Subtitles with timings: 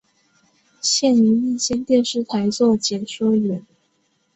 [0.81, 3.63] 现于一间电视台做解说员。